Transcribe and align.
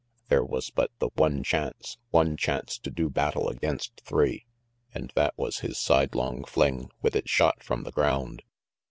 There 0.29 0.43
was 0.43 0.71
but 0.71 0.89
the 0.97 1.11
one 1.13 1.43
chance, 1.43 1.99
one 2.09 2.35
chance 2.35 2.79
to 2.79 2.89
do 2.89 3.07
battle 3.07 3.49
against 3.49 4.01
three. 4.03 4.47
And 4.95 5.13
that 5.15 5.37
was 5.37 5.59
his 5.59 5.77
sidelong 5.77 6.43
fling, 6.43 6.89
with 7.03 7.15
its 7.15 7.29
shot 7.29 7.61
from 7.61 7.83
the 7.83 7.91
ground. 7.91 8.41